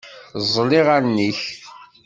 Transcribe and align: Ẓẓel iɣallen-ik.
Ẓẓel 0.45 0.71
iɣallen-ik. 0.79 1.41